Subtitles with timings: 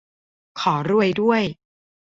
[0.59, 1.43] ขอรวยด้วย